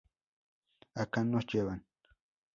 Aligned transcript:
Acá 1.03 1.21
nos 1.23 1.45
llevan. 1.49 1.79